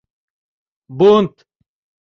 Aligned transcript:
—Бунт! 0.97 1.35